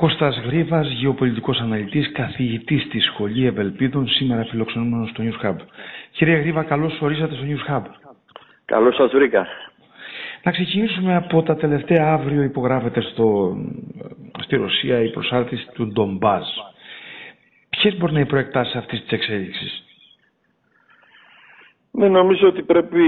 [0.00, 5.56] Κώστας Γρίβας, γεωπολιτικός αναλυτής, καθηγητής στη Σχολή Ευελπίδων, σήμερα φιλοξενούμενος στο News Hub.
[6.10, 7.82] Κύριε Γρίβα, καλώς ορίσατε στο News Hub.
[8.64, 9.46] Καλώς σας βρήκα.
[10.42, 13.56] Να ξεκινήσουμε από τα τελευταία αύριο υπογράφεται στο,
[14.42, 16.44] στη Ρωσία η προσάρτηση του Ντομπάζ.
[17.70, 19.82] Ποιες μπορεί να είναι οι προεκτάσεις αυτής της εξέλιξης;
[22.00, 23.04] Ναι, νομίζω ότι πρέπει,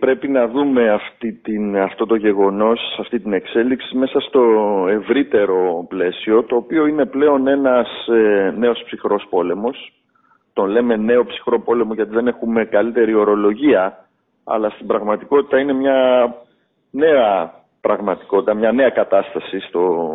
[0.00, 4.42] πρέπει να δούμε αυτή την, αυτό το γεγονός, αυτή την εξέλιξη μέσα στο
[4.88, 9.92] ευρύτερο πλαίσιο, το οποίο είναι πλέον ένας ε, νέος ψυχρός πόλεμος.
[10.52, 14.08] Τον λέμε νέο ψυχρό πόλεμο γιατί δεν έχουμε καλύτερη ορολογία,
[14.44, 16.34] αλλά στην πραγματικότητα είναι μια
[16.90, 20.08] νέα πραγματικότητα, μια νέα κατάσταση στο,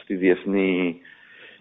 [0.00, 1.00] στη διεθνή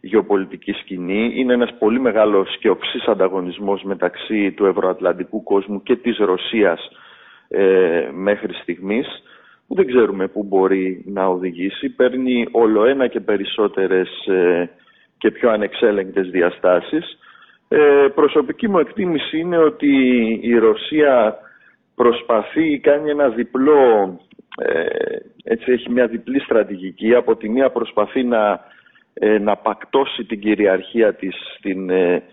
[0.05, 1.31] γεωπολιτική σκηνή.
[1.35, 6.89] Είναι ένας πολύ μεγάλος και οξύς ανταγωνισμός μεταξύ του ευρωατλαντικού κόσμου και της Ρωσίας
[7.47, 9.07] ε, μέχρι στιγμής
[9.67, 11.89] που δεν ξέρουμε πού μπορεί να οδηγήσει.
[11.89, 14.69] Παίρνει όλο ένα και περισσότερες ε,
[15.17, 17.17] και πιο ανεξέλεγκτες διαστάσεις.
[17.67, 19.95] Ε, προσωπική μου εκτίμηση είναι ότι
[20.41, 21.37] η Ρωσία
[21.95, 24.19] προσπαθεί, κάνει ένα διπλό,
[24.57, 24.85] ε,
[25.43, 27.15] έτσι έχει μια διπλή στρατηγική.
[27.15, 28.59] Από τη μία προσπαθεί να
[29.13, 32.23] ε, να πακτώσει την κυριαρχία της στην, ε,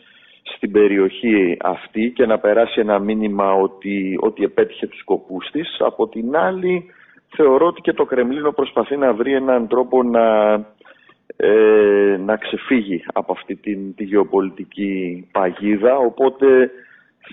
[0.43, 5.77] στην περιοχή αυτή και να περάσει ένα μήνυμα ότι, ότι επέτυχε τους σκοπούς της.
[5.79, 6.85] Από την άλλη
[7.37, 10.53] θεωρώ ότι και το Κρεμλίνο προσπαθεί να βρει έναν τρόπο να,
[11.37, 16.71] ε, να ξεφύγει από αυτή την, τη γεωπολιτική παγίδα οπότε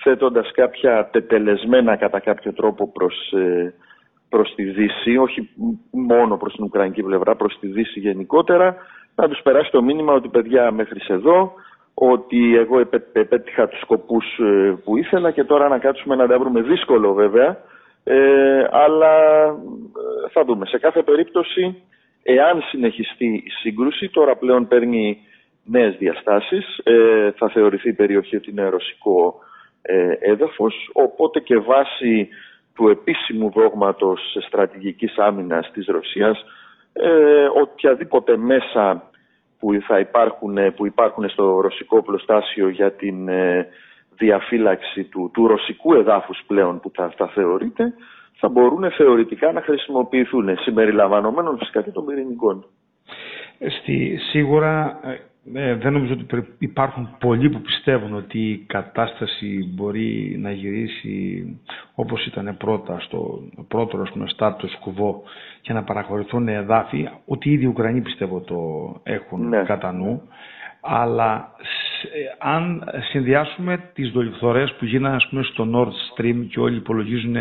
[0.02, 3.34] θέτοντας κάποια τετελεσμένα κατά κάποιο τρόπο προς,
[4.28, 5.48] προς τη Δύση, όχι
[5.90, 8.76] μόνο προς την Ουκρανική πλευρά, προς τη Δύση γενικότερα,
[9.22, 11.52] να τους περάσει το μήνυμα ότι παιδιά μέχρι εδώ,
[11.94, 12.78] ότι εγώ
[13.12, 16.60] επέτυχα τους σκοπούς ε, που ήθελα και τώρα να κάτσουμε να τα βρούμε.
[16.62, 17.56] Δύσκολο βέβαια,
[18.04, 20.66] ε, αλλά ε, θα δούμε.
[20.66, 21.82] Σε κάθε περίπτωση,
[22.22, 25.18] εάν συνεχιστεί η σύγκρουση, τώρα πλέον παίρνει
[25.64, 29.34] νέες διαστάσεις, ε, θα θεωρηθεί η περιοχή ότι είναι ρωσικό
[29.82, 32.28] ε, έδαφος, οπότε και βάσει
[32.74, 36.44] του επίσημου δόγματος στρατηγικής άμυνας της Ρωσίας,
[36.92, 39.10] ε, οποιαδήποτε μέσα
[39.58, 43.66] που, θα υπάρχουν, που υπάρχουν στο ρωσικό πλωστάσιο για την ε,
[44.16, 47.94] διαφύλαξη του, του ρωσικού εδάφους πλέον που θα, θα θεωρείται,
[48.36, 52.64] θα μπορούν θεωρητικά να χρησιμοποιηθούν, συμπεριλαμβανομένων φυσικά και των πυρηνικών.
[53.80, 55.00] Στη, σίγουρα
[55.54, 61.44] ε, ε, δεν νομίζω ότι υπάρχουν πολλοί που πιστεύουν ότι η κατάσταση μπορεί να γυρίσει
[61.94, 64.26] όπως ήταν πρώτα στο πρώτο ας πούμε,
[64.80, 65.22] κουβό
[65.60, 68.56] και να παραχωρηθούν εδάφη, ότι ήδη οι Ουκρανοί πιστεύω το
[69.02, 69.62] έχουν ναι.
[69.62, 70.22] κατά νου.
[70.80, 71.50] Αλλά
[72.14, 77.36] ε, αν συνδυάσουμε τις δολιφθορές που γίνανε ας πούμε, στο Nord Stream και όλοι υπολογίζουν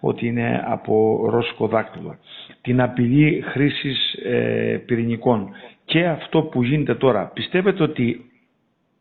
[0.00, 2.16] ότι είναι από ρώσικο δάκτυλο,
[2.62, 5.50] την απειλή χρήσης ε, πυρηνικών
[5.90, 8.30] και αυτό που γίνεται τώρα, πιστεύετε ότι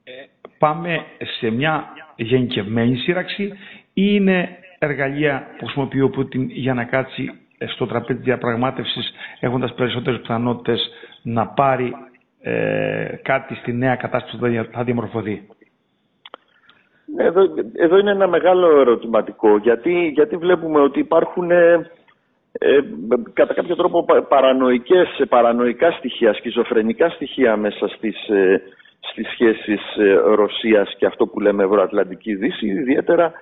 [0.04, 0.12] ε,
[0.58, 1.06] πάμε
[1.40, 3.54] σε μια γενικευμένη σύραξη ή
[3.94, 7.32] είναι εργαλεία που χρησιμοποιεί ο Πούτιν για να κάτσει
[7.74, 10.90] στο τραπέζι διαπραγμάτευσης έχοντας περισσότερες πιθανότητες
[11.22, 11.94] να πάρει
[12.42, 15.48] ε, κάτι στη νέα κατάσταση που θα διαμορφωθεί;
[17.18, 17.42] Εδώ,
[17.76, 21.90] εδώ είναι ένα μεγάλο ερωτηματικό γιατί, γιατί βλέπουμε ότι υπάρχουν ε,
[22.52, 22.80] ε,
[23.34, 28.62] κατά κάποιο τρόπο παρανοϊκές, παρανοϊκά στοιχεία, σκιζοφρενικά στοιχεία μέσα στις, ε,
[29.00, 33.34] στις σχέσεις ε, Ρωσίας και αυτό που λέμε Ευρωατλαντική Δύση, ιδιαίτερα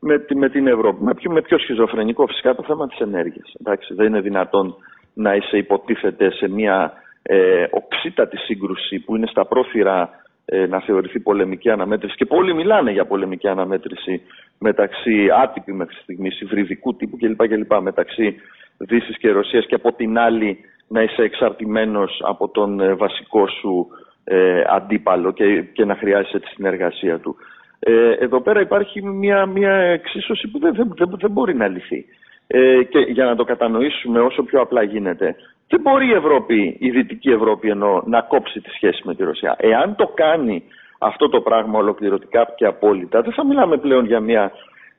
[0.00, 1.04] με, με την Ευρώπη.
[1.04, 3.54] Με πιο, με πιο σχιζοφρενικό φυσικά το θέμα της ενέργειας.
[3.60, 4.74] Εντάξει, δεν είναι δυνατόν
[5.14, 6.92] να είσαι υποτίθεται σε μια
[7.22, 10.19] ε, οξύτατη σύγκρουση που είναι στα πρόθυρα ε,
[10.68, 14.22] να θεωρηθεί πολεμική αναμέτρηση και πολλοί μιλάνε για πολεμική αναμέτρηση
[14.58, 17.48] μεταξύ άτυπη μέχρι στιγμής, υβριδικού τύπου κλπ.
[17.48, 18.36] κλπ μεταξύ
[18.78, 20.58] Δύσης και Ρωσίας και από την άλλη
[20.88, 23.86] να είσαι εξαρτημένος από τον ε, βασικό σου
[24.24, 27.36] ε, αντίπαλο και, και να χρειάζεσαι τη συνεργασία του.
[27.78, 32.04] Ε, εδώ πέρα υπάρχει μια, μια εξίσωση που δεν, δεν, δεν μπορεί να λυθεί.
[32.46, 35.36] Ε, και για να το κατανοήσουμε όσο πιο απλά γίνεται.
[35.70, 39.56] Δεν μπορεί η Ευρώπη, η Δυτική Ευρώπη εννοώ, να κόψει τη σχέση με τη Ρωσία;
[39.58, 40.62] Εάν το κάνει
[40.98, 44.52] αυτό το πράγμα ολοκληρωτικά και απόλυτα, δεν θα μιλάμε πλέον για μια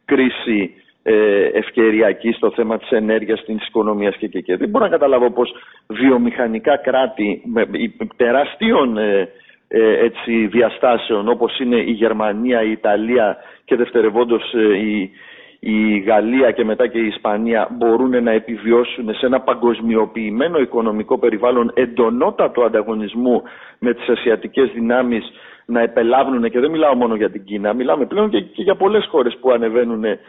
[0.05, 0.73] κρίση
[1.03, 4.57] ε, ευκαιριακή στο θέμα της ενέργειας, της οικονομίας και, και, και.
[4.57, 5.53] Δεν μπορώ να καταλάβω πως
[5.87, 7.67] βιομηχανικά κράτη με
[8.15, 9.29] τεράστιων ε,
[9.67, 15.11] ε, έτσι, διαστάσεων όπως είναι η Γερμανία, η Ιταλία και δευτερευόντως ε, η,
[15.63, 21.71] η Γαλλία και μετά και η Ισπανία μπορούν να επιβιώσουν σε ένα παγκοσμιοποιημένο οικονομικό περιβάλλον
[21.73, 23.41] εντονότατο ανταγωνισμού
[23.79, 25.31] με τις ασιατικές δυνάμεις
[25.65, 29.07] να επελάβουν και δεν μιλάω μόνο για την Κίνα, μιλάμε πλέον και, και για πολλές
[29.09, 30.19] χώρες που ανεβαίνουν ε,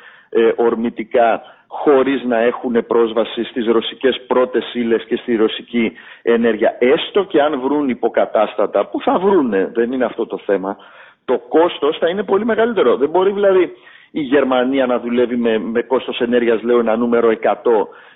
[0.56, 5.92] ορμητικά χωρίς να έχουν πρόσβαση στις ρωσικές πρώτες ύλες και στη ρωσική
[6.22, 6.76] ενέργεια.
[6.78, 10.76] Έστω και αν βρουν υποκατάστατα, που θα βρούνε, δεν είναι αυτό το θέμα,
[11.24, 12.96] το κόστος θα είναι πολύ μεγαλύτερο.
[12.96, 13.72] Δεν μπορεί δηλαδή
[14.12, 17.34] η Γερμανία να δουλεύει με, με κόστος ενέργειας, λέω ένα νούμερο 100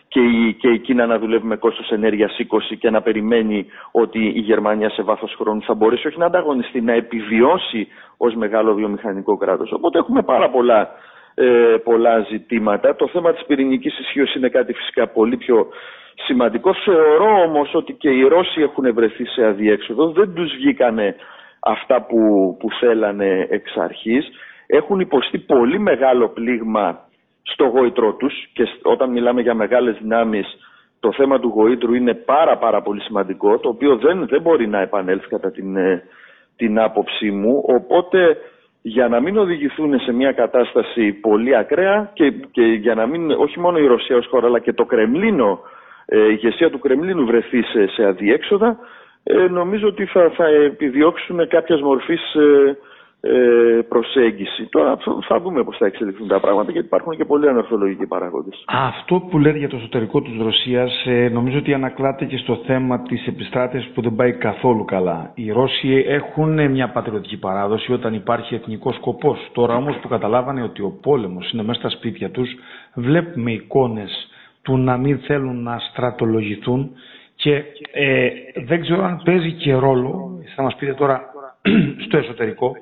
[0.08, 2.36] και η, και η Κίνα να δουλεύει με κόστος ενέργειας
[2.72, 6.80] 20 και να περιμένει ότι η Γερμανία σε βάθος χρόνου θα μπορέσει όχι να ανταγωνιστεί,
[6.80, 9.72] να επιβιώσει ως μεγάλο βιομηχανικό κράτος.
[9.72, 10.90] Οπότε έχουμε πάρα πολλά,
[11.34, 12.96] ε, πολλά ζητήματα.
[12.96, 15.68] Το θέμα της πυρηνικής ισχύως είναι κάτι φυσικά πολύ πιο
[16.26, 16.74] σημαντικό.
[16.74, 20.10] Θεωρώ όμως ότι και οι Ρώσοι έχουν βρεθεί σε αδιέξοδο.
[20.10, 21.16] Δεν τους βγήκανε
[21.60, 24.28] αυτά που, που θέλανε εξ αρχής.
[24.66, 27.00] Έχουν υποστεί πολύ μεγάλο πλήγμα
[27.42, 30.46] στο γόητρό τους και όταν μιλάμε για μεγάλες δυνάμεις
[31.00, 34.80] το θέμα του γοήτρου είναι πάρα πάρα πολύ σημαντικό το οποίο δεν, δεν μπορεί να
[34.80, 36.02] επανέλθει κατά την, ε,
[36.56, 37.62] την άποψή μου.
[37.66, 38.36] Οπότε
[38.82, 43.60] για να μην οδηγηθούν σε μια κατάσταση πολύ ακραία και, και για να μην όχι
[43.60, 45.60] μόνο η Ρωσία ως χώρα αλλά και το Κρεμλίνο
[46.06, 48.78] ε, η ηγεσία του Κρεμλίνου βρεθεί σε, σε αδιέξοδα
[49.22, 52.76] ε, νομίζω ότι θα, θα επιδιώξουν κάποιας μορφής ε, ε,
[53.88, 54.66] προσέγγιση.
[54.70, 54.96] Τώρα
[55.28, 58.64] θα δούμε πώς θα εξελιχθούν τα πράγματα γιατί υπάρχουν και πολλοί ανορθολογικοί παράγοντες.
[58.66, 63.02] Αυτό που λέτε για το εσωτερικό της Ρωσίας ε, νομίζω ότι ανακλάται και στο θέμα
[63.02, 65.30] της επιστράτευσης που δεν πάει καθόλου καλά.
[65.34, 69.48] Οι Ρώσοι έχουν μια πατριωτική παράδοση όταν υπάρχει εθνικός σκοπός.
[69.52, 72.50] Τώρα όμως που καταλάβανε ότι ο πόλεμος είναι μέσα στα σπίτια τους
[72.94, 74.28] βλέπουμε εικόνες
[74.62, 76.90] του να μην θέλουν να στρατολογηθούν
[77.34, 78.28] και ε,
[78.66, 81.20] δεν ξέρω αν παίζει και ρόλο, θα μας πείτε τώρα
[82.06, 82.76] στο εσωτερικό,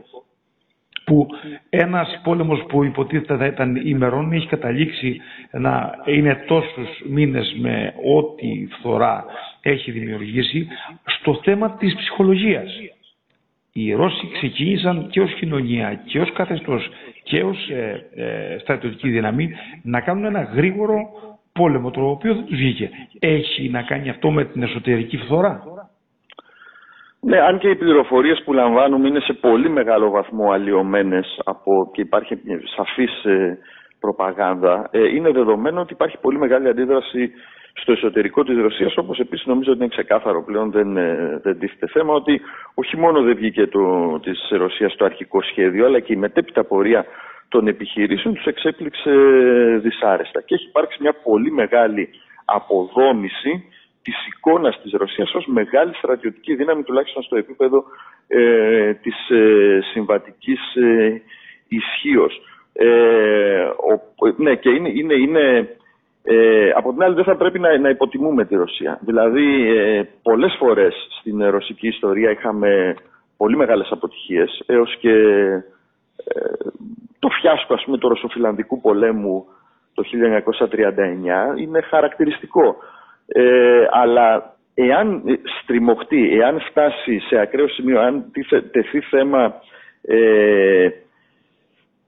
[1.04, 1.26] που
[1.70, 5.20] ένας πόλεμος που υποτίθεται θα ήταν ημερών έχει καταλήξει
[5.50, 9.24] να είναι τόσους μήνες με ό,τι φθορά
[9.60, 10.68] έχει δημιουργήσει
[11.18, 12.70] στο θέμα της ψυχολογίας.
[13.72, 16.88] Οι Ρώσοι ξεκίνησαν και ως κοινωνία και ως καθεστώς
[17.22, 19.50] και ως ε, ε, στρατιωτική δύναμη
[19.82, 21.08] να κάνουν ένα γρήγορο
[21.52, 22.90] πόλεμο το οποίο δεν τους βγήκε.
[23.18, 25.62] Έχει να κάνει αυτό με την εσωτερική φθορά.
[27.26, 32.00] Ναι, αν και οι πληροφορίες που λαμβάνουμε είναι σε πολύ μεγάλο βαθμό αλλοιωμένες από, και
[32.00, 32.38] υπάρχει
[32.76, 33.58] σαφής ε,
[34.00, 37.30] προπαγάνδα, ε, είναι δεδομένο ότι υπάρχει πολύ μεγάλη αντίδραση
[37.74, 41.86] στο εσωτερικό της Ρωσίας, όπως επίσης νομίζω ότι είναι ξεκάθαρο πλέον, δεν, ε, δεν τίθεται
[41.86, 42.40] θέμα, ότι
[42.74, 47.04] όχι μόνο δεν βγήκε το, της Ρωσίας το αρχικό σχέδιο, αλλά και η μετέπειτα πορεία
[47.48, 49.10] των επιχειρήσεων τους εξέπληξε
[49.82, 50.40] δυσάρεστα.
[50.40, 52.08] Και έχει υπάρξει μια πολύ μεγάλη
[52.44, 53.64] αποδόμηση
[54.04, 57.84] της εικόνας της Ρωσίας ως μεγάλη στρατιωτική δύναμη τουλάχιστον στο επίπεδο
[58.26, 61.22] ε, της ε, συμβατικής ε,
[61.68, 62.40] ισχύως.
[62.72, 63.68] Ε,
[64.36, 65.76] ναι, και είναι, είναι, είναι
[66.26, 68.98] ε, από την άλλη δεν θα πρέπει να, να υποτιμούμε τη Ρωσία.
[69.02, 72.94] Δηλαδή ε, πολλές φορές στην ρωσική ιστορία είχαμε
[73.36, 75.12] πολύ μεγάλες αποτυχίες έως και
[76.24, 76.40] ε,
[77.18, 79.46] το φιάσκο ας πούμε του ρωσοφιλανδικού πολέμου
[79.94, 80.02] το
[81.54, 82.76] 1939 είναι χαρακτηριστικό.
[83.26, 85.22] Ε, αλλά εάν
[85.62, 88.30] στριμωχτεί, εάν φτάσει σε ακραίο σημείο, αν
[88.70, 89.54] τεθεί θέμα
[90.02, 90.88] ε,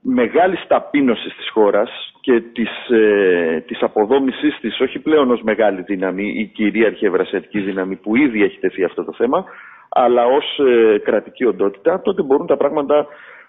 [0.01, 1.89] μεγάλης ταπείνωσης της χώρας
[2.21, 7.95] και της, ε, της αποδόμησής της, όχι πλέον ως μεγάλη δύναμη ή κυρίαρχη ευρασιατική δύναμη
[7.95, 9.45] που ήδη έχει τεθεί αυτό το θέμα,
[9.89, 13.07] αλλά ως ε, κρατική οντότητα, τότε μπορούν τα πράγματα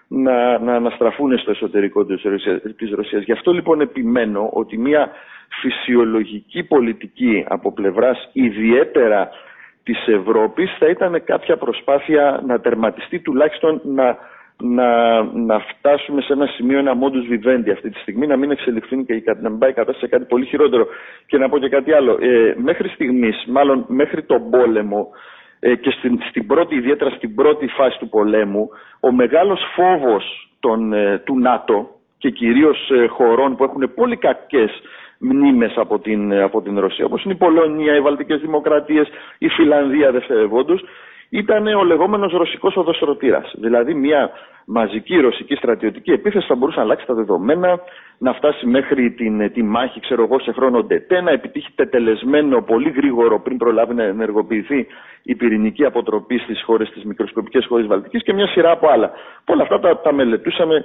[0.09, 3.23] να, να αναστραφούν στο εσωτερικό της Ρωσίας, της Ρωσίας.
[3.23, 5.11] Γι' αυτό λοιπόν επιμένω ότι μια
[5.61, 9.29] φυσιολογική πολιτική από πλευράς ιδιαίτερα
[9.83, 14.17] της Ευρώπης θα ήταν κάποια προσπάθεια να τερματιστεί τουλάχιστον να,
[14.57, 19.05] να, να φτάσουμε σε ένα σημείο, ένα modus vivendi αυτή τη στιγμή, να μην εξελιχθούν
[19.05, 20.87] και να μην πάει κατάσταση σε κάτι πολύ χειρότερο.
[21.25, 22.17] Και να πω και κάτι άλλο.
[22.21, 25.07] Ε, μέχρι στιγμής, μάλλον μέχρι τον πόλεμο,
[25.59, 30.93] ε, και στην, στην πρώτη, ιδιαίτερα στην πρώτη φάση του πολέμου, ο μεγάλος φόβος των,
[30.93, 34.71] ε, του ΝΑΤΟ και κυρίως ε, χωρών που έχουν πολύ κακές
[35.19, 40.11] μνήμες από την, από την Ρωσία, όπως είναι η Πολωνία, οι Βαλτικές Δημοκρατίες, η Φιλανδία
[40.11, 40.83] δευτερευόντως,
[41.29, 43.53] ήταν ο λεγόμενος ρωσικός οδοστρωτήρας.
[43.57, 44.29] Δηλαδή μια
[44.65, 47.79] μαζική ρωσική στρατιωτική επίθεση θα μπορούσε να αλλάξει τα δεδομένα,
[48.17, 52.89] να φτάσει μέχρι την, τη Μάγχη, ξέρω εγώ, σε χρόνο ντετέ, να επιτύχει τετελεσμένο πολύ
[52.89, 54.87] γρήγορο πριν προλάβει να ενεργοποιηθεί
[55.23, 59.11] η πυρηνική αποτροπή στις χώρες, τι μικροσκοπικέ χώρε Βαλτικής και μια σειρά από άλλα.
[59.45, 60.83] Όλα αυτά τα, τα μελετούσαμε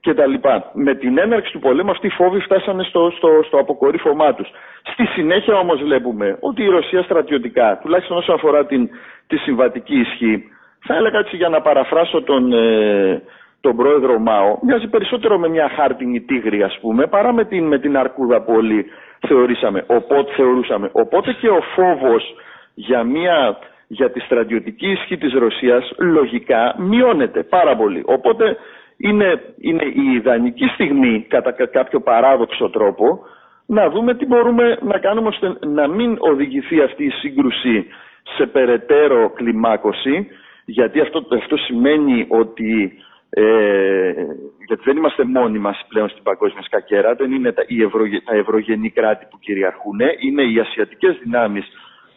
[0.00, 0.70] και τα λοιπά.
[0.74, 4.48] Με την έναρξη του πολέμου αυτοί οι φόβοι φτάσανε στο, στο, στο αποκορύφωμά τους.
[4.82, 8.90] Στη συνέχεια όμως βλέπουμε ότι η Ρωσία στρατιωτικά, τουλάχιστον όσον αφορά την,
[9.30, 10.44] τη συμβατική ισχύ,
[10.86, 13.22] θα έλεγα έτσι για να παραφράσω τον, ε,
[13.60, 17.78] τον πρόεδρο Μάο, μοιάζει περισσότερο με μια χάρτινη τίγρη ας πούμε, παρά με την, με
[17.78, 18.86] την αρκούδα που όλοι
[19.28, 20.88] θεωρήσαμε, οπότε, θεωρούσαμε.
[20.92, 22.34] Οπότε και ο φόβος
[22.74, 28.02] για, μια, για τη στρατιωτική ισχύ της Ρωσίας λογικά μειώνεται πάρα πολύ.
[28.06, 28.56] Οπότε
[28.96, 33.20] είναι, είναι η ιδανική στιγμή κατά κάποιο παράδοξο τρόπο
[33.66, 37.86] να δούμε τι μπορούμε να κάνουμε ώστε να μην οδηγηθεί αυτή η σύγκρουση
[38.36, 40.26] σε περαιτέρω κλιμάκωση,
[40.64, 42.92] γιατί αυτό, αυτό σημαίνει ότι
[43.30, 44.12] ε,
[44.66, 48.34] γιατί δεν είμαστε μόνοι μας πλέον στην παγκόσμια σκακέρα, δεν είναι τα, οι ευρω, τα
[48.34, 51.64] ευρωγενή κράτη που κυριαρχούν, είναι οι ασιατικές δυνάμεις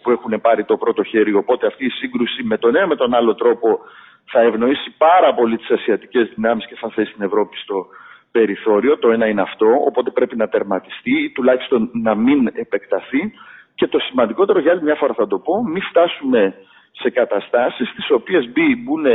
[0.01, 3.13] που έχουν πάρει το πρώτο χέρι, οπότε αυτή η σύγκρουση με τον ένα με τον
[3.13, 3.79] άλλο τρόπο
[4.25, 7.85] θα ευνοήσει πάρα πολύ τις ασιατικές δυνάμεις και θα θέσει την Ευρώπη στο
[8.31, 13.33] περιθώριο, το ένα είναι αυτό, οπότε πρέπει να τερματιστεί ή τουλάχιστον να μην επεκταθεί
[13.75, 16.53] και το σημαντικότερο για άλλη μια φορά θα το πω, μην φτάσουμε
[16.91, 18.49] σε καταστάσεις στις οποίες
[18.83, 19.05] μπουν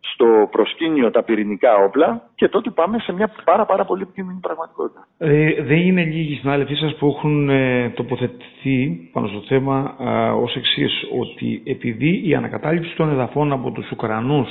[0.00, 5.06] στο προσκήνιο τα πυρηνικά όπλα και τότε πάμε σε μια πάρα πάρα πολύ επικίνδυνη πραγματικότητα.
[5.18, 10.56] Ε, δεν είναι λίγοι συνάδελφοί σας που έχουν ε, τοποθετηθεί πάνω στο θέμα ε, ως
[10.56, 14.48] εξής ότι επειδή η ανακατάληψη των εδαφών από τους Ουκρανούς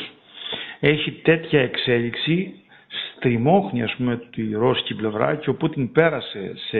[0.80, 2.54] έχει τέτοια εξέλιξη
[3.18, 6.80] στριμώχνει ας πούμε τη ρώσικη πλευρά και ο Πούτιν πέρασε σε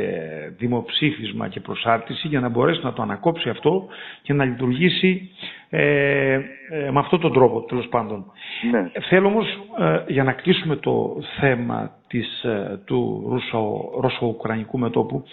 [0.58, 3.88] δημοψήφισμα και προσάρτηση για να μπορέσει να το ανακόψει αυτό
[4.22, 5.30] και να λειτουργήσει
[5.70, 8.26] ε, ε, με αυτόν τον τρόπο τέλος πάντων.
[8.72, 8.92] Ναι.
[9.10, 9.46] Θέλω όμως
[9.80, 13.24] ε, για να κλείσουμε το θέμα της, ε, του
[14.02, 15.24] ρωσο-ουκρανικού μετόπου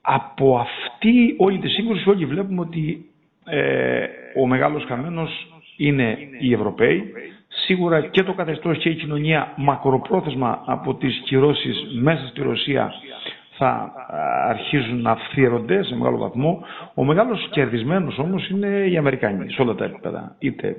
[0.00, 3.04] από αυτή όλη τη σύγκρουση όλοι βλέπουμε ότι
[4.40, 5.46] ο μεγάλος χαμένος
[5.76, 7.12] είναι οι Ευρωπαίοι
[7.66, 12.92] Σίγουρα και το καθεστώς και η κοινωνία μακροπρόθεσμα από τις κυρώσεις μέσα στη Ρωσία
[13.58, 13.92] θα
[14.48, 16.62] αρχίζουν να φθύρονται σε μεγάλο βαθμό.
[16.94, 20.34] Ο μεγάλος κερδισμένος όμως είναι οι Αμερικανοί σε όλα τα επίπεδα.
[20.38, 20.76] Είτε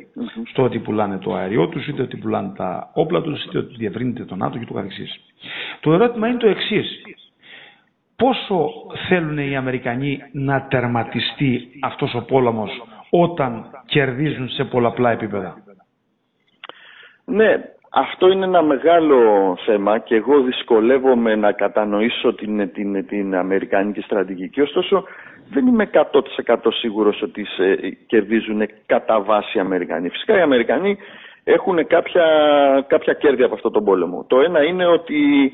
[0.51, 4.23] στο ότι πουλάνε το αέριό τους, είτε ότι πουλάνε τα όπλα τους, είτε ότι διευρύνεται
[4.25, 5.19] το ΝΑΤΟ και το καθεξής.
[5.79, 7.01] Το ερώτημα είναι το εξής.
[8.15, 8.69] Πόσο
[9.07, 12.69] θέλουν οι Αμερικανοί να τερματιστεί αυτός ο πόλεμος
[13.09, 15.57] όταν κερδίζουν σε πολλαπλά επίπεδα;
[17.29, 19.17] Ναι, αυτό είναι ένα μεγάλο
[19.65, 24.61] θέμα και εγώ δυσκολεύομαι να κατανοήσω την, την, την Αμερικανική στρατηγική.
[24.61, 25.03] Ωστόσο,
[25.49, 25.89] δεν είμαι
[26.45, 27.75] 100% σίγουρος ότι σε,
[28.07, 30.09] κερδίζουν κατά βάση οι Αμερικανοί.
[30.09, 30.97] Φυσικά οι Αμερικανοί
[31.43, 32.25] έχουν κάποια,
[32.87, 34.25] κάποια κέρδη από αυτό τον πόλεμο.
[34.27, 35.51] Το ένα είναι ότι,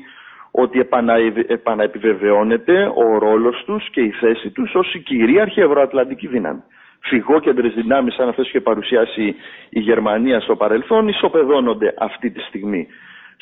[0.50, 1.14] ότι επανα,
[1.46, 6.62] επαναεπιβεβαιώνεται ο ρόλος τους και η θέση τους ως η κυρίαρχη ευρωατλαντική δύναμη
[7.08, 9.34] φυγόκεντρες δυνάμεις σαν αυτές που είχε παρουσιάσει
[9.68, 12.86] η Γερμανία στο παρελθόν ισοπεδώνονται αυτή τη στιγμή.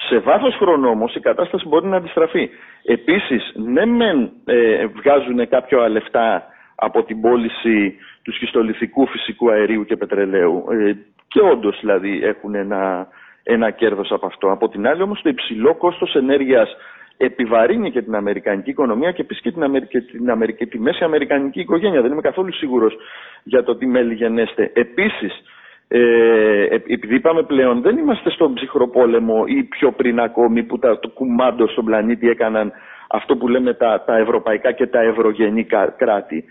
[0.08, 2.50] Σε βάθος χρόνου όμως η κατάσταση μπορεί να αντιστραφεί.
[2.84, 6.42] Επίσης, ναι μεν ε, βγάζουν κάποια λεφτά
[6.74, 10.92] από την πώληση του σχιστολιθικού φυσικού αερίου και πετρελαίου ε,
[11.28, 13.06] και όντως δηλαδή έχουν ένα,
[13.42, 14.50] ένα κέρδος από αυτό.
[14.50, 16.76] Από την άλλη όμως το υψηλό κόστος ενέργειας
[17.16, 21.60] επιβαρύνει και την Αμερικανική οικονομία και επίση και την, Αμερική, την Αμερική, τη μέση Αμερικανική
[21.60, 22.02] οικογένεια.
[22.02, 22.96] Δεν είμαι καθόλου σίγουρος
[23.42, 24.70] για το τι μέλη γενέστε.
[24.74, 25.42] Επίσης,
[25.88, 31.08] ε, επειδή είπαμε πλέον, δεν είμαστε στον ψυχροπόλεμο ή πιο πριν ακόμη που τα, το
[31.08, 32.72] κουμάντο στον πλανήτη έκαναν
[33.08, 35.66] αυτό που λέμε τα, τα ευρωπαϊκά και τα ευρωγενή
[35.96, 36.44] κράτη.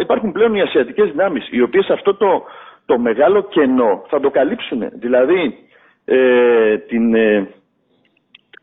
[0.00, 2.44] Υπάρχουν πλέον οι ασιατικές δυνάμεις, οι οποίες αυτό το,
[2.86, 4.88] το μεγάλο κενό θα το καλύψουν.
[4.92, 5.58] Δηλαδή,
[6.04, 7.48] ε, την, ε,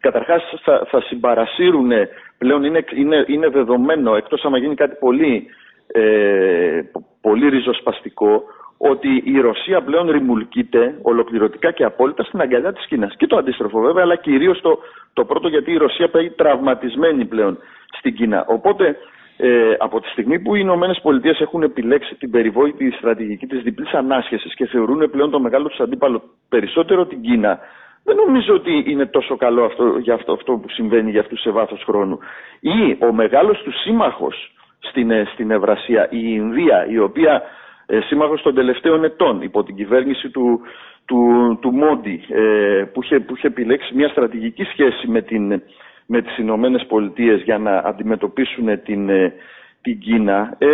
[0.08, 1.92] καταρχάς θα, θα συμπαρασύρουν,
[2.38, 5.48] πλέον είναι, είναι, είναι δεδομένο, εκτός άμα γίνει κάτι πολύ,
[5.88, 6.82] ε,
[7.22, 8.44] πολύ ριζοσπαστικό,
[8.78, 13.16] ότι η Ρωσία πλέον ρημουλκείται ολοκληρωτικά και απόλυτα στην αγκαλιά της Κίνας.
[13.18, 14.80] Και το αντίστροφο βέβαια, αλλά κυρίως το,
[15.14, 17.58] το πρώτο γιατί η Ρωσία πάει τραυματισμένη πλέον
[17.98, 18.46] στην Κίνα.
[18.48, 18.98] Οπότε
[19.38, 23.94] ε, από τη στιγμή που οι Ηνωμένες Πολιτείες έχουν επιλέξει την περιβόητη στρατηγική της διπλής
[23.94, 27.60] ανάσχεσης και θεωρούν πλέον το μεγάλο τους αντίπαλο περισσότερο την Κίνα,
[28.06, 31.50] δεν νομίζω ότι είναι τόσο καλό αυτό, για αυτό, αυτό που συμβαίνει για αυτούς σε
[31.52, 32.20] βάθος χρόνου.
[32.60, 37.42] Ή ο μεγάλος του σύμμαχος στην, ε, στην Ευρασία, η Ινδία, η οποία
[37.86, 40.62] ε, σύμμαχος των τελευταίων ετών υπό την κυβέρνηση του,
[41.06, 45.62] του, του Μόντι, ε, που, είχε, που είχε επιλέξει μια στρατηγική σχέση με, την,
[46.06, 49.34] με τις Ηνωμένες Πολιτείες για να αντιμετωπίσουν την, ε,
[49.82, 50.68] την Κίνα, ε,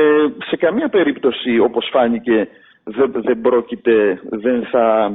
[0.49, 2.47] σε καμία περίπτωση όπως φάνηκε
[2.83, 5.11] δεν, δεν πρόκειται, δεν θα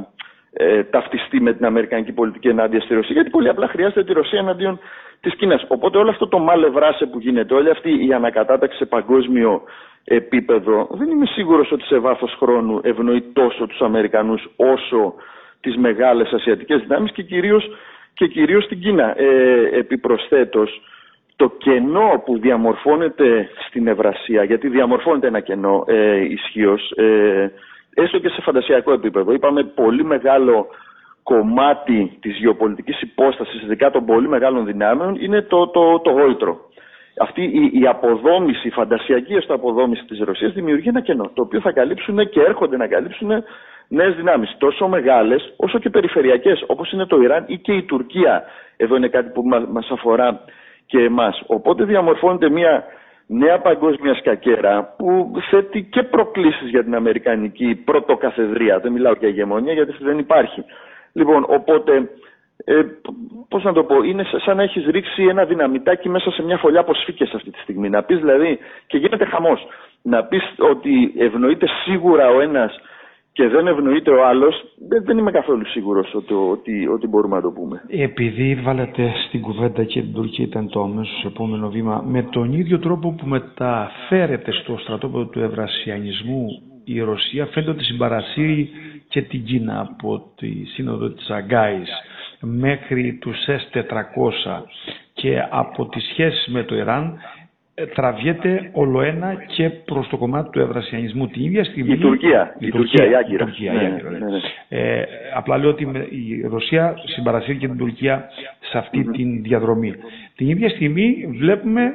[0.58, 4.38] ε, ταυτιστεί με την Αμερικανική πολιτική ενάντια στη Ρωσία, γιατί πολύ απλά χρειάζεται τη Ρωσία
[4.38, 4.78] εναντίον
[5.20, 5.64] της Κίνας.
[5.68, 9.62] Οπότε όλο αυτό το μάλευράσε που γίνεται, όλη αυτή η ανακατάταξη σε παγκόσμιο
[10.04, 15.14] επίπεδο, δεν είμαι σίγουρος ότι σε βάθος χρόνου ευνοεί τόσο τους Αμερικανούς όσο
[15.60, 17.68] τις μεγάλες ασιατικές δυνάμεις και κυρίως
[18.14, 19.20] και κυρίως την Κίνα.
[19.20, 20.80] Ε, επιπροσθέτως,
[21.36, 27.52] το κενό που διαμορφώνεται στην Ευρασία, γιατί διαμορφώνεται ένα κενό ε, ισχύως, ε,
[28.02, 29.32] έστω και σε φαντασιακό επίπεδο.
[29.32, 30.66] Είπαμε πολύ μεγάλο
[31.22, 36.60] κομμάτι της γεωπολιτικής υπόστασης, ειδικά των πολύ μεγάλων δυνάμεων, είναι το, το, το γόητρο.
[37.20, 41.60] Αυτή η, η αποδόμηση, η φαντασιακή έστω αποδόμηση της Ρωσίας δημιουργεί ένα κενό, το οποίο
[41.60, 43.30] θα καλύψουν και έρχονται να καλύψουν
[43.88, 48.44] νέες δυνάμεις, τόσο μεγάλες όσο και περιφερειακές, όπως είναι το Ιράν ή και η Τουρκία.
[48.76, 50.40] Εδώ είναι κάτι που μας αφορά
[50.86, 51.42] και εμάς.
[51.46, 52.84] Οπότε διαμορφώνεται μια
[53.26, 58.78] νέα παγκόσμια σκακέρα που θέτει και προκλήσεις για την Αμερικανική πρωτοκαθεδρία.
[58.78, 60.64] Δεν μιλάω για ηγεμονία γιατί δεν υπάρχει.
[61.12, 62.10] Λοιπόν, οπότε,
[62.64, 62.80] ε,
[63.48, 66.80] πώς να το πω, είναι σαν να έχεις ρίξει ένα δυναμητάκι μέσα σε μια φωλιά
[66.80, 67.88] από σφίκες αυτή τη στιγμή.
[67.88, 69.66] Να πεις δηλαδή, και γίνεται χαμός,
[70.02, 72.80] να πεις ότι ευνοείται σίγουρα ο ένας
[73.36, 74.64] και δεν ευνοείται ο άλλος,
[75.04, 77.82] δεν, είμαι καθόλου σίγουρος ότι, ότι, ότι, μπορούμε να το πούμε.
[77.88, 82.78] Επειδή βάλετε στην κουβέντα και την Τουρκία ήταν το αμέσως επόμενο βήμα, με τον ίδιο
[82.78, 86.46] τρόπο που μεταφέρεται στο στρατόπεδο του Ευρασιανισμού
[86.84, 88.70] η Ρωσία φαίνεται ότι συμπαρασύρει
[89.08, 91.88] και την Κίνα από τη σύνοδο της Αγκάης
[92.40, 94.62] μέχρι τους S400
[95.12, 97.35] και από τις σχέσεις με το Ιράν ε,
[97.94, 101.28] τραβιέται όλο ένα και προς το κομμάτι του ευρασιανισμού.
[101.28, 101.92] Την ίδια στιγμή.
[101.92, 102.56] Η Τουρκία.
[102.58, 103.42] Η, Τουρκία, η Άγκυρα.
[103.42, 104.38] Η Τουρκία, ναι, η ναι, ναι, ναι.
[104.68, 105.04] Ε,
[105.34, 108.28] απλά λέω ότι η Ρωσία συμπαρασύρει και την Τουρκία
[108.60, 109.16] σε αυτή mm-hmm.
[109.16, 109.94] την διαδρομή.
[110.36, 111.92] Την ίδια στιγμή βλέπουμε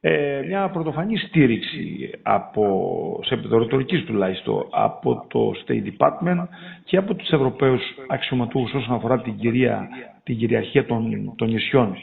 [0.00, 3.66] ε, μια πρωτοφανή στήριξη από, σε επίπεδο
[4.06, 6.46] τουλάχιστον από το State Department
[6.84, 9.88] και από τους Ευρωπαίους αξιωματούχους όσον αφορά την, κυρία,
[10.24, 11.96] την κυριαρχία των, των νησιών.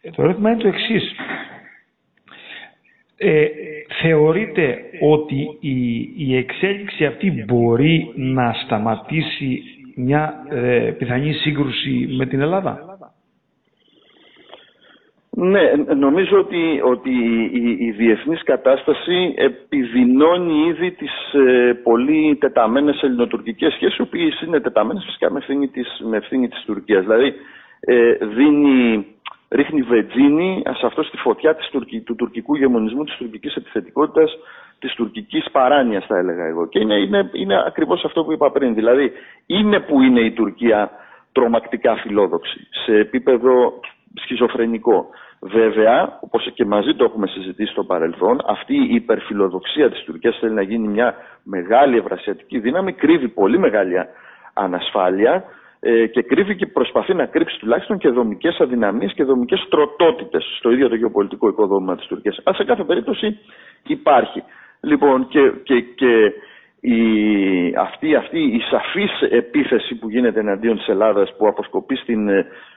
[0.00, 1.14] Ε, το ερώτημα είναι το εξής
[3.18, 3.46] ε,
[4.02, 9.62] θεωρείτε ότι η, η εξέλιξη αυτή μπορεί να σταματήσει
[9.96, 12.98] μια ε, πιθανή σύγκρουση με την Ελλάδα;
[15.30, 15.60] Ναι,
[15.94, 17.10] νομίζω ότι, ότι
[17.52, 24.60] η, η διεθνής κατάσταση επιδεινώνει ήδη τις ε, πολύ τεταμένες ελληνοτουρκικές σχέσεις, οι οποίες είναι
[24.60, 27.02] τεταμένες φυσικά με ευθύνη της, με ευθύνη της Τουρκίας.
[27.02, 27.34] Δηλαδή,
[27.80, 29.06] ε, δίνει
[29.50, 31.70] ρίχνει βετζίνη σε αυτό στη φωτιά της,
[32.04, 34.38] του τουρκικού γεμονισμού, της τουρκικής επιθετικότητας,
[34.78, 36.66] της τουρκικής παράνοιας θα έλεγα εγώ.
[36.68, 38.74] Και είναι, είναι, είναι ακριβώς αυτό που είπα πριν.
[38.74, 39.12] Δηλαδή
[39.46, 40.90] είναι που είναι η Τουρκία
[41.32, 43.80] τρομακτικά φιλόδοξη, σε επίπεδο
[44.14, 45.08] σχιζοφρενικό.
[45.40, 50.54] Βέβαια, όπως και μαζί το έχουμε συζητήσει στο παρελθόν, αυτή η υπερφιλοδοξία της Τουρκίας θέλει
[50.54, 53.94] να γίνει μια μεγάλη ευρασιατική δύναμη, κρύβει πολύ μεγάλη
[54.52, 55.44] ανασφάλεια,
[55.80, 60.70] ε, και κρύβει και προσπαθεί να κρύψει τουλάχιστον και δομικές αδυναμίες και δομικές τροτότητε στο
[60.70, 62.40] ίδιο το γεωπολιτικό οικοδόμημα της Τουρκίας.
[62.44, 63.38] Αλλά σε κάθε περίπτωση
[63.86, 64.42] υπάρχει.
[64.80, 66.32] Λοιπόν, και, και, και
[66.80, 67.00] η,
[67.78, 72.28] αυτή, αυτή η σαφής επίθεση που γίνεται εναντίον της Ελλάδας που αποσκοπεί στην,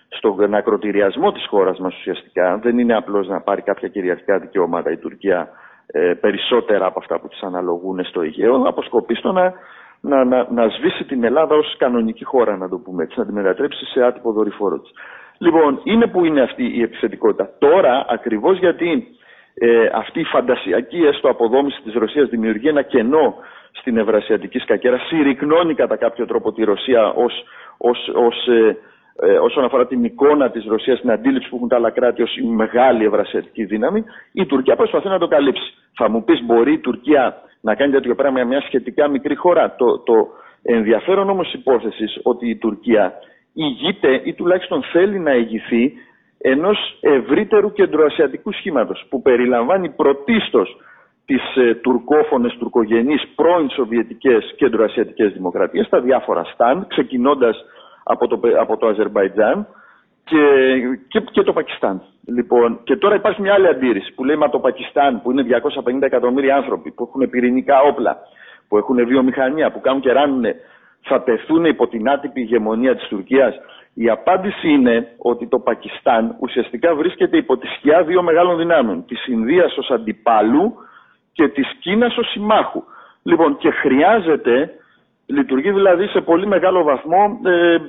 [0.07, 4.97] στον ακροτηριασμό της χώρας μας ουσιαστικά δεν είναι απλώς να πάρει κάποια κυριαρχικά δικαιώματα η
[4.97, 5.49] Τουρκία
[5.85, 9.53] ε, περισσότερα από αυτά που της αναλογούν στο Αιγαίο αποσκοπεί στο να
[10.01, 13.31] να, να, να σβήσει την Ελλάδα ως κανονική χώρα, να το πούμε έτσι, να τη
[13.31, 14.91] μετατρέψει σε άτυπο δορυφόρο της.
[15.37, 17.49] Λοιπόν, είναι που είναι αυτή η επιθετικότητα.
[17.59, 19.07] Τώρα, ακριβώς γιατί
[19.53, 23.35] ε, αυτή η φαντασιακή έστω αποδόμηση της Ρωσίας δημιουργεί ένα κενό
[23.71, 27.43] στην ευρασιατική σκακέρα, συρρυκνώνει κατά κάποιο τρόπο τη Ρωσία ως,
[27.77, 28.77] ως, ως ε,
[29.15, 32.37] ε, όσον αφορά την εικόνα της Ρωσίας, την αντίληψη που έχουν τα άλλα κράτη ως
[32.37, 35.73] η μεγάλη ευρασιατική δύναμη, η Τουρκία προσπαθεί να το καλύψει.
[35.95, 39.99] Θα μου πεις, μπορεί η Τουρκία να κάνει τέτοιο πράγμα μια σχετικά μικρή χώρα; Το,
[39.99, 40.27] το
[40.63, 43.13] ενδιαφέρον όμως υπόθεσης ότι η Τουρκία
[43.53, 45.93] ηγείται ή τουλάχιστον θέλει να ηγηθεί
[46.37, 50.77] ενός ευρύτερου κεντροασιατικού σχήματος που περιλαμβάνει πρωτίστως
[51.25, 57.65] τις ε, τουρκόφωνες, τουρκογενείς, πρώην σοβιετικές κεντροασιατικές δημοκρατίες, τα διάφορα σταν, ξεκινώντας
[58.03, 59.67] από το, από το Αζερβαϊτζάν
[60.23, 60.37] και,
[61.07, 62.01] και, και το Πακιστάν.
[62.25, 65.45] Λοιπόν, και τώρα υπάρχει μια άλλη αντίρρηση που λέει μα το Πακιστάν που είναι
[65.85, 68.17] 250 εκατομμύρια άνθρωποι που έχουν πυρηνικά όπλα,
[68.67, 70.45] που έχουν βιομηχανία, που κάνουν και ράνουν,
[71.01, 73.55] θα τεθούν υπό την άτυπη ηγεμονία της Τουρκίας.
[73.93, 79.05] Η απάντηση είναι ότι το Πακιστάν ουσιαστικά βρίσκεται υπό τη σκιά δύο μεγάλων δυνάμεων.
[79.05, 80.73] Της Ινδίας ως αντιπάλου
[81.33, 82.83] και της Κίνας ως συμμάχου.
[83.23, 84.73] Λοιπόν, και χρειάζεται
[85.31, 87.79] Λειτουργεί δηλαδή σε πολύ μεγάλο βαθμό ε, ε,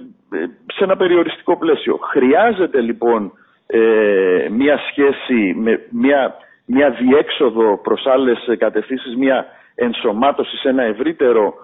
[0.66, 1.96] σε ένα περιοριστικό πλαίσιο.
[1.96, 3.32] Χρειάζεται λοιπόν
[3.66, 6.34] ε, μια σχέση, με, μια,
[6.66, 11.54] μια διέξοδο προς άλλες κατευθύνσεις, μια ενσωμάτωση σε ένα ευρύτερο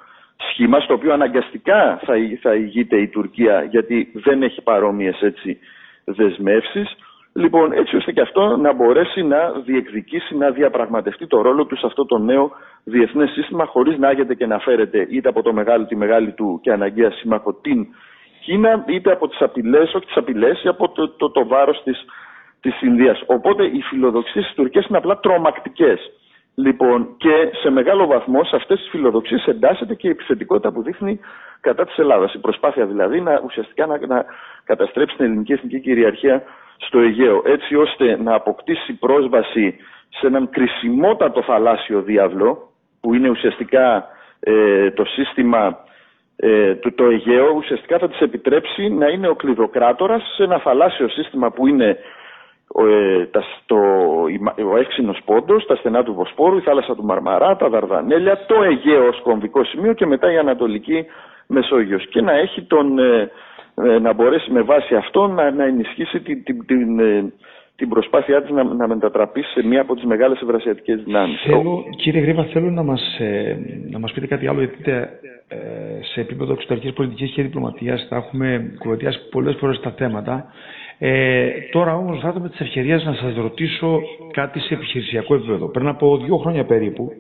[0.51, 5.59] σχήμα στο οποίο αναγκαστικά θα, θα ηγείται η Τουρκία γιατί δεν έχει παρόμοιες έτσι
[6.05, 6.97] δεσμεύσεις
[7.39, 11.87] Λοιπόν, έτσι ώστε και αυτό να μπορέσει να διεκδικήσει, να διαπραγματευτεί το ρόλο του σε
[11.87, 12.51] αυτό το νέο
[12.89, 16.73] διεθνές σύστημα, χωρίς ναάγεται και να φέρεται είτε από το μεγάλο, τη μεγάλη του και
[16.73, 17.87] αναγκαία σύμμαχο την
[18.43, 22.05] Κίνα, είτε από τις απειλές, όχι τις απειλές, ή από το, το, το βάρος της
[22.61, 23.23] της Ινδίας.
[23.27, 26.13] Οπότε οι φιλοδοξίες της Τουρκίας είναι απλά τρομακτικές.
[26.55, 31.21] Λοιπόν, και σε μεγάλο βαθμό σε αυτές τις φιλοδοξίες εντάσσεται και η επιθετικότητα που δείχνει
[31.61, 32.35] κατά της Ελλάδας.
[32.35, 34.25] Η προσπάθεια δηλαδή να ουσιαστικά να, να
[34.65, 36.43] καταστρέψει την ελληνική εθνική κυριαρχία
[36.77, 39.77] στο Αιγαίο, έτσι ώστε να αποκτήσει πρόσβαση
[40.09, 44.07] σε έναν κρισιμότατο θαλάσσιο διάβλο, που είναι ουσιαστικά
[44.41, 45.79] ε, το σύστημα
[46.37, 51.09] ε, του το Αιγαίο, ουσιαστικά θα της επιτρέψει να είναι ο κλειδοκράτορας σε ένα θαλάσσιο
[51.09, 51.97] σύστημα που είναι
[52.77, 53.77] ε, τα, το,
[54.73, 59.07] ο έξινος πόντος, τα στενά του Βοσπόρου, η θάλασσα του Μαρμαρά, τα Δαρδανέλια, το Αιγαίο
[59.07, 61.07] ως κομβικό σημείο και μετά η Ανατολική
[61.47, 62.07] Μεσόγειος.
[62.09, 63.31] Και να έχει τον, ε,
[63.75, 67.01] ε, να μπορέσει με βάση αυτό να, να ενισχύσει την, την, την,
[67.79, 71.41] την προσπάθειά της να, να μετατραπεί σε μία από τις μεγάλες ευρασιατικές δυνάμεις.
[71.41, 73.21] Θέλω, κύριε Γρήβα, θέλω να μας,
[73.91, 74.83] να μας πείτε κάτι άλλο, γιατί
[76.13, 80.53] σε επίπεδο εξωτερικής πολιτικής και διπλωματίας θα έχουμε κουβεντιάσει πολλές φορές τα θέματα.
[80.99, 84.01] Ε, τώρα όμως θα με τις ευκαιρίες να σας ρωτήσω
[84.33, 85.69] κάτι σε επιχειρησιακό επίπεδο.
[85.69, 87.13] Πριν από δύο χρόνια περίπου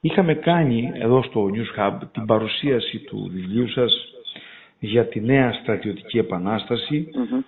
[0.00, 3.92] είχαμε κάνει εδώ στο News Hub την παρουσίαση του βιβλίου σας
[4.84, 6.22] για τη νέα στρατιωτική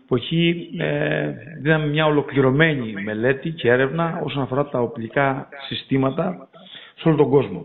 [0.06, 6.48] που εκεί ε, δίναμε μια ολοκληρωμένη μελέτη και έρευνα όσον αφορά τα οπλικά συστήματα
[6.96, 7.64] σε όλο τον κόσμο.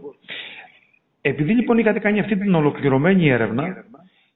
[1.21, 3.85] Επειδή λοιπόν είχατε κάνει αυτή την ολοκληρωμένη έρευνα,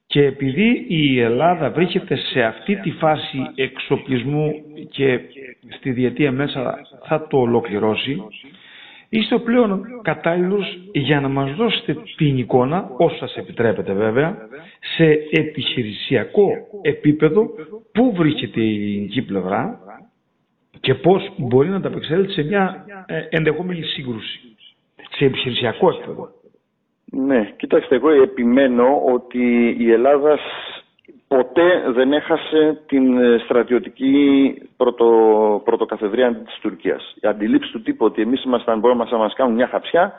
[0.06, 4.52] και επειδή η Ελλάδα βρίσκεται σε αυτή τη φάση εξοπλισμού
[4.90, 5.20] και
[5.78, 8.22] στη διετία μέσα θα το ολοκληρώσει,
[9.08, 14.36] είστε πλέον κατάλληλος για να μας δώσετε την εικόνα, όσο σας επιτρέπετε βέβαια,
[14.96, 16.50] σε επιχειρησιακό
[16.82, 17.50] επίπεδο,
[17.92, 19.80] πού βρίσκεται η ελληνική πλευρά
[20.80, 24.40] και πώς μπορεί να ανταπεξέλθει σε μια ε, ενδεχόμενη σύγκρουση,
[25.16, 26.28] σε επιχειρησιακό επίπεδο.
[27.12, 30.38] Ναι, κοιτάξτε, εγώ επιμένω ότι η Ελλάδα
[31.28, 35.08] ποτέ δεν έχασε την ε, στρατιωτική πρωτο,
[35.64, 37.14] πρωτοκαθεδρία της Τουρκίας.
[37.20, 40.12] Η αντιλήψη του τύπου ότι εμείς ήμασταν, μπορούμε να μας κάνουν μια χαψιά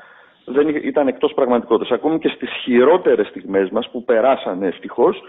[0.46, 1.98] δεν ήταν εκτός πραγματικότητας.
[1.98, 5.24] Ακόμη και στις χειρότερες στιγμές μας που περάσανε ευτυχώς,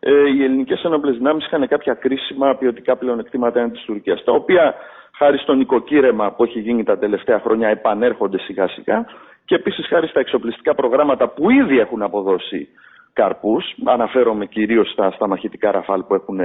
[0.00, 4.74] ε, οι ελληνικές ενόπλες δυνάμεις είχαν κάποια κρίσιμα ποιοτικά πλεονεκτήματα της Τουρκίας, τα οποία
[5.16, 9.06] χάρη στο νοικοκύρεμα που έχει γίνει τα τελευταία χρόνια επανέρχονται σιγά σιγά
[9.44, 12.68] και επίσης χάρη στα εξοπλιστικά προγράμματα που ήδη έχουν αποδώσει
[13.16, 13.64] καρπούς.
[13.84, 16.40] Αναφέρομαι κυρίως στα, στα μαχητικά ραφάλ που έχουν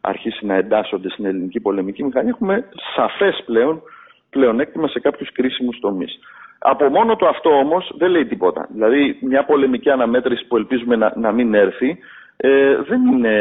[0.00, 2.28] αρχίσει να εντάσσονται στην ελληνική πολεμική μηχανή.
[2.28, 3.82] Έχουμε σαφές πλέον
[4.30, 6.18] πλεονέκτημα σε κάποιους κρίσιμους τομείς.
[6.58, 8.68] Από μόνο το αυτό όμως δεν λέει τίποτα.
[8.70, 11.98] Δηλαδή, μια πολεμική αναμέτρηση που ελπίζουμε να, να μην έρθει
[12.36, 13.34] ε, δεν είναι.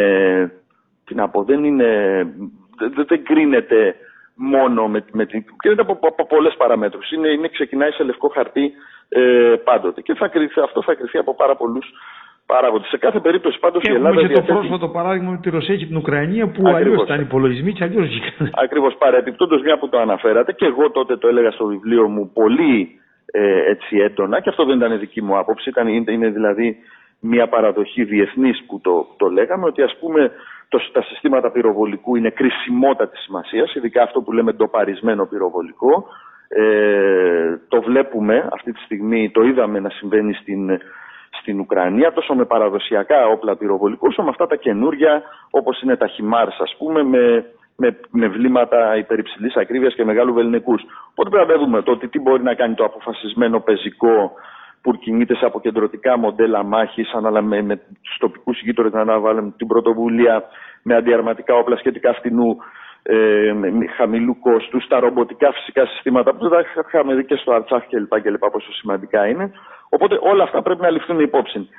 [1.05, 1.87] Τι να πω, δεν είναι.
[2.77, 3.95] Δεν, δεν κρίνεται
[4.35, 5.45] μόνο με, με την.
[5.57, 7.11] κρίνεται από, από, από πολλές παραμέτρους.
[7.11, 8.73] Είναι, είναι, ξεκινάει σε λευκό χαρτί
[9.09, 10.01] ε, πάντοτε.
[10.01, 11.93] Και θα κρυθεί, αυτό θα κρυθεί από πάρα πολλούς
[12.45, 12.85] παράγοντε.
[12.87, 14.21] Σε κάθε περίπτωση πάντως η Ελλάδα.
[14.21, 14.47] Και διαθέτει...
[14.47, 18.07] το πρόσφατο παράδειγμα με τη Ρωσία και την Ουκρανία που αλλιώς ήταν υπολογισμοί και αλλιώς
[18.07, 18.51] βγήκαν.
[18.63, 18.95] Ακριβώς.
[18.97, 23.69] Παρεπιπτόντω, μια που το αναφέρατε, και εγώ τότε το έλεγα στο βιβλίο μου πολύ ε,
[23.71, 26.77] έτσι έντονα, και αυτό δεν ήταν δική μου άποψη, ήταν, είναι δηλαδή
[27.19, 30.31] μια παραδοχή διεθνής που το, το λέγαμε, ότι ας πούμε
[30.67, 36.05] το, τα συστήματα πυροβολικού είναι κρισιμότατη σημασίας, ειδικά αυτό που λέμε το παρισμένο πυροβολικό.
[36.47, 40.79] Ε, το βλέπουμε αυτή τη στιγμή, το είδαμε να συμβαίνει στην,
[41.43, 46.07] στην Ουκρανία, τόσο με παραδοσιακά όπλα πυροβολικούς, όσο με αυτά τα καινούρια, όπως είναι τα
[46.07, 50.81] χιμάρς, ας πούμε, με, με, με βλήματα υπερυψηλής ακρίβειας και μεγάλου βεληνικούς.
[51.11, 54.31] Οπότε πρέπει να δούμε το ότι τι μπορεί να κάνει το αποφασισμένο πεζικό
[54.81, 59.67] που κινείται σε αποκεντρωτικά μοντέλα μάχης, αλλά με, με τους τοπικούς γείτονες να αναβάλουν την
[59.67, 60.43] πρωτοβουλία
[60.83, 62.57] με αντιαρματικά όπλα σχετικά φτηνού
[63.03, 63.53] ε,
[63.95, 68.21] χαμηλού κόστου, τα ρομποτικά φυσικά συστήματα που δεν είχαμε δει και στο Αρτσάχ κλπ.
[68.21, 69.51] κλπ πόσο σημαντικά είναι.
[69.89, 71.69] Οπότε όλα αυτά πρέπει να ληφθούν υπόψη.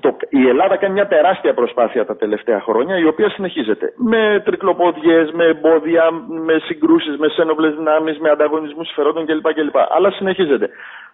[0.00, 3.92] Το, η Ελλάδα κάνει μια τεράστια προσπάθεια τα τελευταία χρόνια, η οποία συνεχίζεται.
[3.96, 9.52] Με τρικλοποδιές, με εμπόδια, με συγκρούσεις, με σένοπλες δυνάμεις, με ανταγωνισμούς συμφερόντων κλπ.
[9.52, 9.76] κλπ.
[9.96, 10.68] Αλλά συνεχίζεται.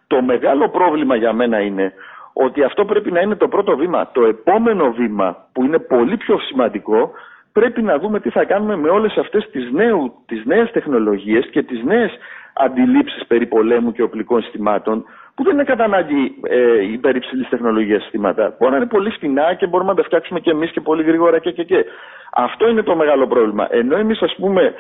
[0.06, 1.92] Το μεγάλο πρόβλημα για μένα είναι
[2.32, 4.10] ότι αυτό πρέπει να είναι το πρώτο βήμα.
[4.12, 7.12] Το επόμενο βήμα, που είναι πολύ πιο σημαντικό,
[7.52, 11.62] πρέπει να δούμε τι θα κάνουμε με όλες αυτές τις, νέου, τις νέες τεχνολογίες και
[11.62, 12.12] τις νέες
[12.52, 18.56] αντιλήψεις περί πολέμου και οπλικών συστημάτων που δεν είναι κατά ανάγκη ε, υπερυψηλής τεχνολογίας συστήματα.
[18.58, 21.38] Μπορεί να είναι πολύ φτηνά και μπορούμε να τα φτιάξουμε και εμείς και πολύ γρήγορα
[21.38, 21.84] και και και.
[22.32, 23.66] Αυτό είναι το μεγάλο πρόβλημα.
[23.70, 24.74] Ενώ εμείς ας πούμε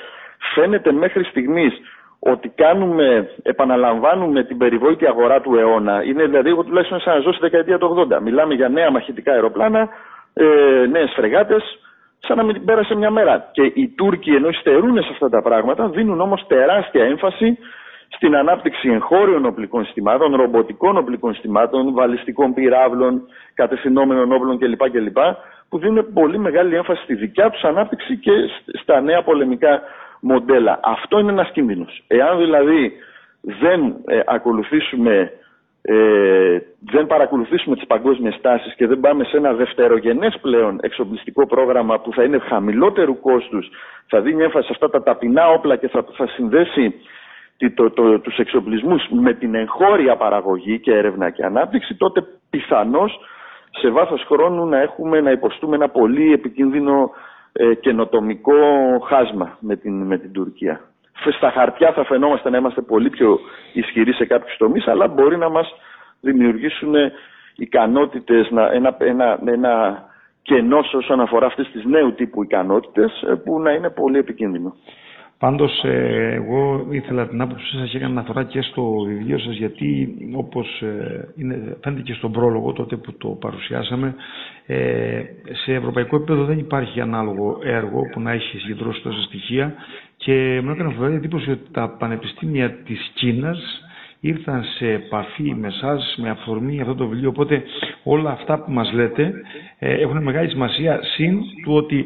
[0.54, 1.72] φαίνεται μέχρι στιγμής
[2.18, 6.02] ότι κάνουμε, επαναλαμβάνουμε την περιβόητη αγορά του αιώνα.
[6.04, 8.20] Είναι δηλαδή, εγώ τουλάχιστον σαν να ζω στη δεκαετία του 80.
[8.22, 9.88] Μιλάμε για νέα μαχητικά αεροπλάνα,
[10.34, 11.62] ε, νέες φρεγάτες,
[12.20, 13.48] σαν να μην πέρασε μια μέρα.
[13.52, 17.58] Και οι Τούρκοι ενώ υστερούν σε αυτά τα πράγματα δίνουν όμως τεράστια έμφαση
[18.08, 23.22] στην ανάπτυξη εγχώριων οπλικών συστημάτων, ρομποτικών οπλικών συστημάτων, βαλιστικών πυράβλων,
[23.54, 24.90] κατευθυνόμενων όπλων κλπ.
[24.90, 25.18] κλπ
[25.68, 28.32] που δίνουν πολύ μεγάλη έμφαση στη δικιά τους ανάπτυξη και
[28.82, 29.82] στα νέα πολεμικά
[30.20, 30.80] μοντέλα.
[30.82, 32.04] Αυτό είναι ένας κίνδυνος.
[32.06, 32.92] Εάν δηλαδή
[33.40, 35.32] δεν ε, ακολουθήσουμε
[35.82, 42.00] ε, δεν παρακολουθήσουμε τις παγκόσμιες τάσεις και δεν πάμε σε ένα δευτερογενές πλέον εξοπλιστικό πρόγραμμα
[42.00, 43.70] που θα είναι χαμηλότερου κόστους,
[44.06, 46.94] θα δίνει έμφαση σε αυτά τα ταπεινά όπλα και θα, θα συνδέσει
[47.74, 53.18] το, το, τους εξοπλισμούς με την εγχώρια παραγωγή και έρευνα και ανάπτυξη, τότε πιθανώς
[53.70, 57.10] σε βάθος χρόνου να έχουμε να υποστούμε ένα πολύ επικίνδυνο
[57.52, 58.54] ε, καινοτομικό
[59.06, 60.80] χάσμα με την, με την Τουρκία.
[61.36, 63.40] Στα χαρτιά θα φαινόμαστε να είμαστε πολύ πιο
[63.72, 65.74] ισχυροί σε κάποιους τομείς, αλλά μπορεί να μας
[66.20, 66.94] δημιουργήσουν
[67.56, 70.04] ικανότητες, ένα, ένα, ένα
[70.42, 74.74] κενό όσον αφορά αυτές τις νέου τύπου ικανότητες ε, που να είναι πολύ επικίνδυνο.
[75.38, 80.14] Πάντως ε, εγώ ήθελα την άποψή σας και έκανα αναφορά και στο βιβλίο σας γιατί
[80.36, 84.14] όπως ε, είναι, φαίνεται και στον πρόλογο τότε που το παρουσιάσαμε
[85.64, 89.74] σε ευρωπαϊκό επίπεδο δεν υπάρχει ανάλογο έργο που να έχει συγκεντρώσει τόσα στοιχεία
[90.24, 93.82] και μου έκανε φοβερή εντύπωση ότι τα πανεπιστήμια της Κίνας
[94.20, 97.28] ήρθαν σε επαφή με εσά με αφορμή αυτό το βιβλίο.
[97.28, 97.62] Οπότε
[98.02, 99.32] όλα αυτά που μας λέτε
[99.78, 102.04] ε, έχουν μεγάλη σημασία συν του ότι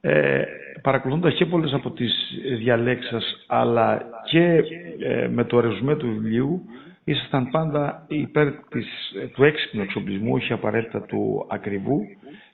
[0.00, 0.42] ε,
[0.82, 2.12] παρακολουθώντας και πολλές από τις
[2.58, 4.62] διαλέξεις σας αλλά και
[5.00, 6.62] ε, με το ρεζουμέ του βιβλίου
[7.04, 8.86] ήσασταν πάντα υπέρ της,
[9.34, 12.00] του έξυπνου εξοπλισμού, όχι απαραίτητα του ακριβού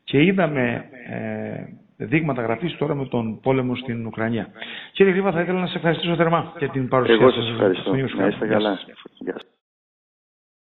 [0.04, 4.46] και είδαμε ε, δείγματα γραφής τώρα με τον πόλεμο στην Ουκρανία.
[4.92, 7.22] Κύριε Γρήβα, θα ήθελα να σε ευχαριστήσω θερμά για την παρουσία σας.
[7.22, 7.94] Εγώ σας ευχαριστώ.
[8.16, 8.78] Να είστε καλά.